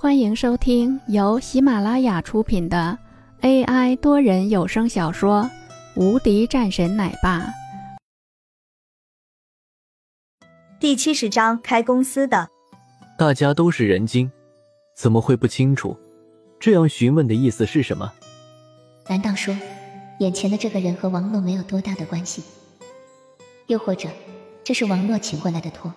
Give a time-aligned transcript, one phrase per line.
[0.00, 2.96] 欢迎收听由喜马拉雅出品的
[3.40, 5.42] AI 多人有声小说
[6.00, 7.40] 《无敌战神奶爸》
[10.78, 12.48] 第七十章：开公司的。
[13.18, 14.30] 大家都是人精，
[14.96, 15.98] 怎么会不清楚？
[16.60, 18.12] 这样询问的意思是什么？
[19.08, 19.52] 难道说，
[20.20, 22.44] 眼前的这个人和王洛没有多大的关系？
[23.66, 24.08] 又或者，
[24.62, 25.92] 这是王洛请过来的托？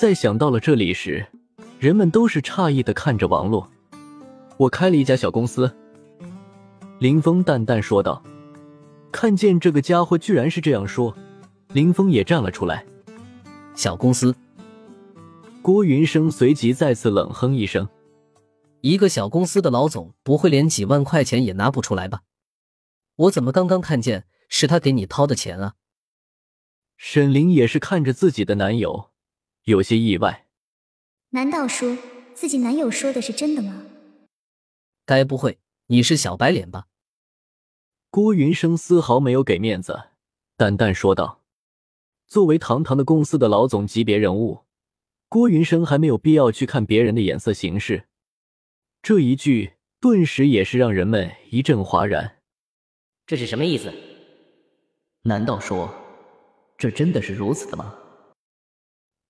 [0.00, 1.26] 在想到了这里时。
[1.82, 3.68] 人们都是诧异的看着王洛。
[4.56, 5.68] 我开了一家小公司。
[7.00, 8.22] 林峰淡淡说道。
[9.10, 11.12] 看见这个家伙居然是这样说，
[11.72, 12.86] 林峰也站了出来。
[13.74, 14.32] 小公司。
[15.60, 17.88] 郭云生随即再次冷哼一声。
[18.82, 22.20] 一个小公司的老总不会连几万块钱也拿不出来吧？
[23.16, 25.74] 我怎么刚刚看见是他给你掏的钱啊？
[26.96, 29.10] 沈凌也是看着自己的男友，
[29.64, 30.41] 有些意外。
[31.34, 31.96] 难道说
[32.34, 33.86] 自己男友说的是真的吗？
[35.06, 36.88] 该不会你是小白脸吧？
[38.10, 40.10] 郭云生丝毫没有给面子，
[40.58, 41.40] 淡淡说道
[42.28, 44.64] ：“作为堂堂的公司的老总级别人物，
[45.30, 48.04] 郭云生还没有必要去看别人的眼色行事。”
[49.00, 52.42] 这一句顿时也是让人们一阵哗然。
[53.26, 53.90] 这是什么意思？
[55.22, 55.90] 难道说
[56.76, 57.96] 这真的是如此的吗？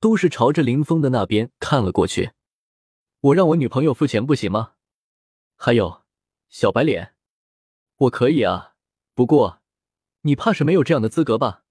[0.02, 2.32] 都是朝着林峰的那边看了过去。
[3.20, 4.72] 我让我女朋友付钱不行吗？
[5.54, 6.02] 还有，
[6.48, 7.14] 小白脸，
[7.98, 8.74] 我可以啊。
[9.14, 9.62] 不过，
[10.22, 11.62] 你怕是没有这样的资格吧？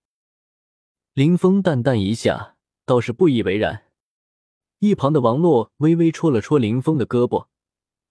[1.12, 3.92] 林峰淡淡一下，倒是不以为然。
[4.80, 7.48] 一旁的王洛微微戳了戳林峰的胳膊，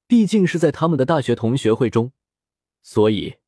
[0.07, 2.13] 毕竟是在他们的大学同学会中，
[2.83, 3.39] 所以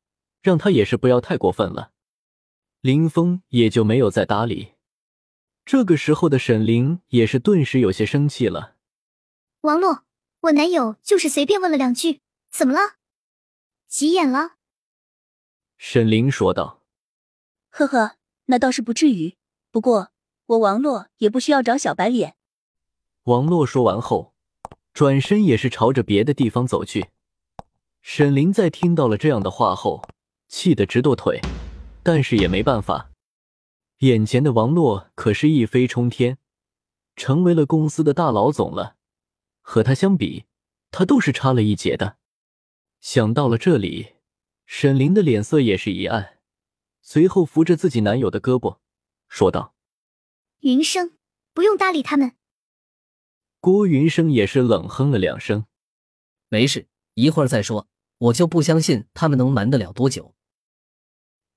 [0.41, 1.91] 让他也是不要太过分了。
[2.81, 4.72] 林峰也就没有再搭理。
[5.65, 8.75] 这个时候的沈凌也是顿时有些生气了。
[9.61, 10.03] 王洛，
[10.41, 12.95] 我男友就是随便问了两句，怎么了？
[13.87, 14.55] 急眼了？
[15.77, 16.81] 沈凌说道。
[17.69, 19.35] 呵呵，那倒是不至于。
[19.71, 20.09] 不过
[20.47, 22.35] 我王洛也不需要找小白脸。
[23.23, 24.33] 王洛说完后，
[24.93, 27.07] 转身也是朝着别的地方走去。
[28.01, 30.05] 沈凌在听到了这样的话后，
[30.49, 31.39] 气得直跺腿，
[32.03, 33.12] 但是也没办法。
[34.03, 36.37] 眼前的王洛可是一飞冲天，
[37.15, 38.97] 成为了公司的大老总了。
[39.61, 40.43] 和他相比，
[40.91, 42.17] 他都是差了一截的。
[42.99, 44.15] 想到了这里，
[44.65, 46.39] 沈凌的脸色也是一暗，
[47.01, 48.79] 随后扶着自己男友的胳膊，
[49.29, 49.73] 说道
[50.59, 51.13] ：“云生，
[51.53, 52.33] 不用搭理他们。”
[53.61, 55.65] 郭云生也是冷哼了两声
[56.49, 57.87] ：“没事，一会儿再说。
[58.17, 60.35] 我就不相信他们能瞒得了多久。”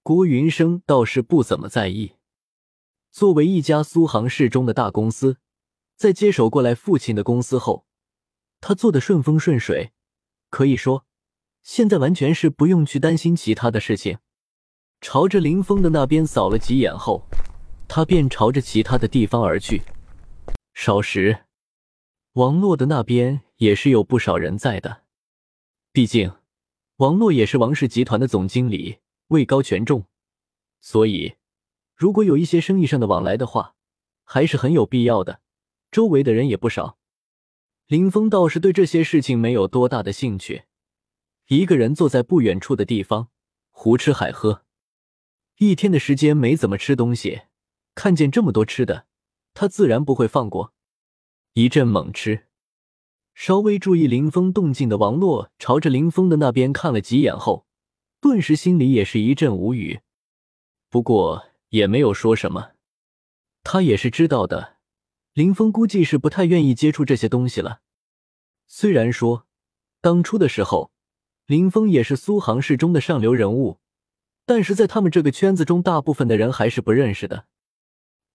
[0.05, 2.13] 郭云生倒是不怎么在意。
[3.17, 5.39] 作为一家苏杭市中的大公司，
[5.97, 7.87] 在接手过来父亲的公司后，
[8.61, 9.93] 他做的顺风顺水，
[10.51, 11.07] 可以说
[11.63, 14.19] 现在完全是不用去担心其他的事情。
[15.01, 17.23] 朝着林峰的那边扫了几眼后，
[17.89, 19.81] 他便朝着其他的地方而去。
[20.75, 21.47] 少时，
[22.35, 25.05] 王洛的那边也是有不少人在的，
[25.91, 26.31] 毕竟
[26.97, 30.05] 王洛也是王氏集团的总经理，位高权重，
[30.83, 31.37] 所以。
[31.97, 33.75] 如果有一些生意上的往来的话，
[34.23, 35.41] 还是很有必要的。
[35.91, 36.99] 周围的人也不少。
[37.87, 40.65] 林峰倒是对这些事情没有多大的兴趣，
[41.47, 43.29] 一个人坐在不远处的地方，
[43.71, 44.65] 胡吃海喝。
[45.57, 47.43] 一天的时间没怎么吃东西，
[47.95, 49.07] 看见这么多吃的，
[49.55, 50.75] 他自然不会放过，
[51.55, 52.49] 一阵猛吃。
[53.33, 57.67] 稍微注意林峰动静的王洛，朝着林峰的那边看了几眼后，
[58.21, 60.01] 顿时心里也是一阵无语。
[60.91, 61.47] 不过。
[61.71, 62.73] 也没有说什么，
[63.63, 64.77] 他也是知道的。
[65.33, 67.81] 林峰估计是不太愿意接触这些东西了。
[68.67, 69.47] 虽然说
[70.01, 70.91] 当初的时候，
[71.47, 73.79] 林峰也是苏杭市中的上流人物，
[74.47, 77.45] 但是在他们这个圈子中，大部分的人还是不认识的。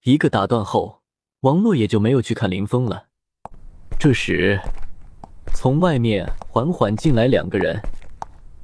[0.03, 1.01] 一个打断后，
[1.39, 3.07] 王洛也就没有去看林峰了。
[3.99, 4.59] 这时，
[5.55, 7.81] 从外面缓缓进来两个人。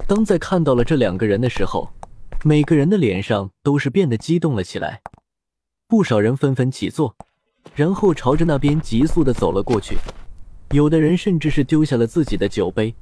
[0.06, 1.92] 当在看到了这两个人的时候。
[2.44, 5.02] 每个人的脸上都是变得激动了起来，
[5.88, 7.16] 不少人纷纷起坐，
[7.74, 9.96] 然后朝着那边急速的走了过去。
[10.70, 12.94] 有的人甚至是丢下了自己的酒杯，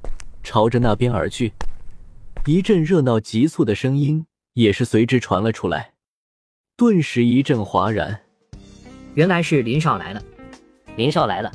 [0.42, 1.52] 朝着那边而去。
[2.46, 4.24] 一阵热闹、急促的声音
[4.54, 5.92] 也是随之传了出来，
[6.76, 8.20] 顿时一阵哗然。
[9.14, 10.22] 原来是林少来了，
[10.96, 11.52] 林少来了。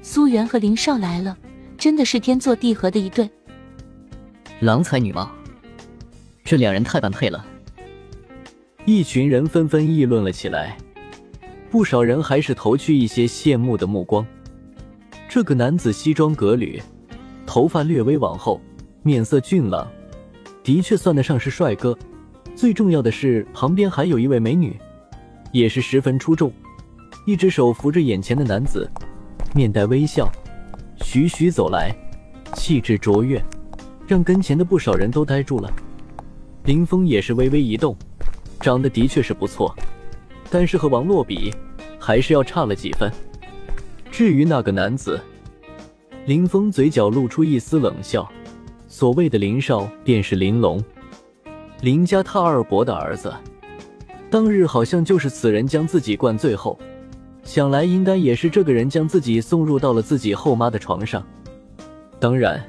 [0.00, 1.36] 苏元和林少来了，
[1.76, 3.28] 真的是天作地合的一对，
[4.60, 5.28] 郎才女貌。
[6.44, 7.44] 这两人太般配了，
[8.84, 10.76] 一群人纷纷议论了起来，
[11.70, 14.26] 不少人还是投去一些羡慕的目光。
[15.28, 16.82] 这个男子西装革履，
[17.46, 18.60] 头发略微往后，
[19.02, 19.88] 面色俊朗，
[20.62, 21.96] 的确算得上是帅哥。
[22.54, 24.76] 最重要的是，旁边还有一位美女，
[25.52, 26.52] 也是十分出众，
[27.24, 28.90] 一只手扶着眼前的男子，
[29.54, 30.30] 面带微笑，
[31.02, 31.94] 徐徐走来，
[32.52, 33.42] 气质卓越，
[34.06, 35.72] 让跟前的不少人都呆住了。
[36.64, 37.96] 林峰也是微微一动，
[38.60, 39.74] 长得的确是不错，
[40.48, 41.52] 但是和王洛比，
[41.98, 43.10] 还是要差了几分。
[44.12, 45.20] 至于那个男子，
[46.24, 48.30] 林峰嘴角露出一丝冷笑。
[48.86, 50.80] 所谓的林少，便是林龙，
[51.80, 53.32] 林家他二伯的儿子。
[54.30, 56.78] 当日好像就是此人将自己灌醉后，
[57.42, 61.26] 想来应该也是这个人将自己送入到了自己后妈的床上。
[62.20, 62.64] 当然，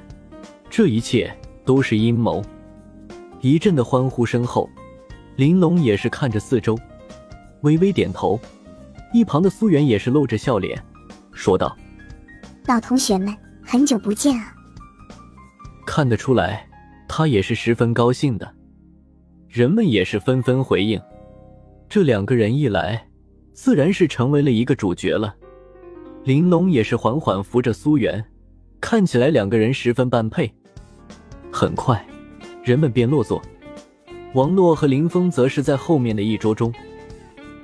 [0.67, 1.31] 这一切
[1.63, 2.43] 都是阴谋。
[3.43, 4.69] 一阵的欢呼声后，
[5.35, 6.79] 玲珑也是看着四周，
[7.63, 8.39] 微微点头。
[9.11, 10.81] 一旁的苏媛也是露着笑脸。
[11.33, 11.75] 说道
[12.67, 14.55] ：“老同学们，很久不见啊！”
[15.85, 16.65] 看得出来，
[17.05, 18.49] 他也是十分高兴的。
[19.49, 20.97] 人们也是纷纷回应。
[21.89, 23.05] 这两个人一来，
[23.51, 25.35] 自然是成为了一个主角了。
[26.23, 28.23] 玲珑也是缓缓扶着苏媛，
[28.79, 30.49] 看起来两个人十分般配。
[31.51, 32.07] 很快，
[32.63, 33.41] 人们便落座。
[34.33, 36.73] 王洛和林峰则是在后面的一桌中，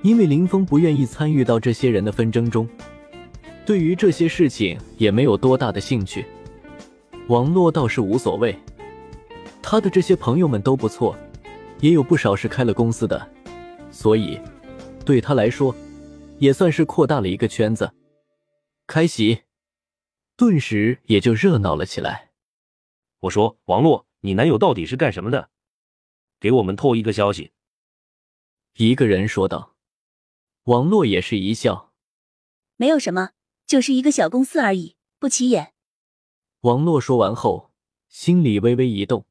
[0.03, 2.67] 因为林峰不愿意参与到这些人的纷争中。
[3.65, 6.25] 对于这些事情也没有多大的兴趣，
[7.27, 8.55] 王洛倒是无所谓。
[9.61, 11.15] 他的这些朋友们都不错，
[11.79, 13.29] 也有不少是开了公司的，
[13.91, 14.39] 所以
[15.05, 15.73] 对他来说
[16.39, 17.91] 也算是扩大了一个圈子。
[18.87, 19.41] 开席，
[20.35, 22.31] 顿时也就热闹了起来。
[23.19, 25.49] 我说：“王洛，你男友到底是干什么的？
[26.39, 27.51] 给我们透一个消息。”
[28.77, 29.75] 一个人说道。
[30.63, 31.93] 王洛也是一笑
[32.77, 33.31] ：“没有什么。”
[33.65, 35.73] 就是一个小公司而已，不起眼。
[36.61, 37.71] 王洛说完后，
[38.07, 39.25] 心里微微一动。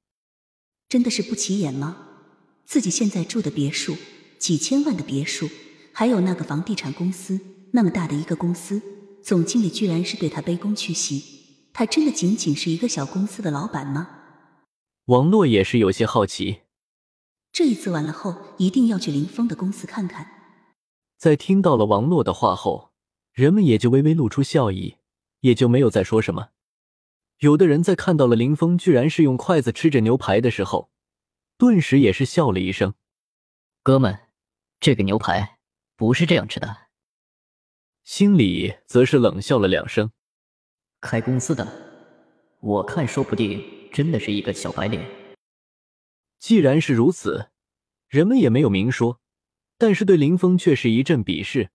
[0.89, 2.07] 真的是不起眼吗？
[2.65, 3.97] 自己现在住的别墅，
[4.39, 5.49] 几千万的别墅，
[5.93, 7.41] 还有那个房地产公司，
[7.73, 8.81] 那么大的一个公司，
[9.25, 11.69] 总经理居然是对他卑躬屈膝。
[11.73, 14.18] 他真的仅仅是一个小公司的老板吗？
[15.09, 16.61] 王洛也是有些好奇。
[17.51, 20.27] 这一次完了后，一定要去林峰的公司看看。
[21.17, 22.89] 在听到了王洛的话后。
[23.33, 24.97] 人们也就微微露出笑意，
[25.43, 26.49] 也就没有再说什么。
[27.39, 30.91] 有的人在看到了林峰居然是用筷子吃着牛排的时候，
[31.57, 32.95] 顿时也是笑了一声。
[33.85, 34.19] 哥们，
[34.81, 35.61] 这个牛排
[35.95, 36.89] 不是这样吃的。
[38.03, 40.11] 心里则是冷笑了两声。
[41.01, 41.65] 开公司的，
[42.59, 45.05] 我看说不定真的是一个小白脸。
[46.39, 47.51] 既然是如此，
[48.07, 49.19] 人们也没有明说，
[49.77, 51.71] 但是对林峰却是一阵鄙视。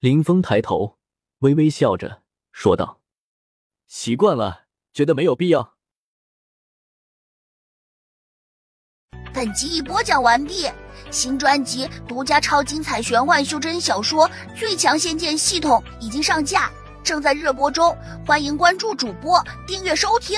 [0.00, 0.98] 林峰抬头，
[1.38, 3.00] 微微笑着说道
[3.86, 5.76] ：“习惯了，觉得没有必要。”
[9.32, 10.68] 本集已播讲完毕，
[11.12, 14.28] 新专辑独家超精彩玄幻修真小说
[14.58, 16.72] 《最强仙剑系统》已经上架，
[17.04, 17.96] 正在热播中，
[18.26, 20.36] 欢迎关注主播，订阅收听。